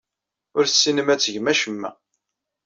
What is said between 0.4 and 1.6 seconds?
Ur tessinem ad tgem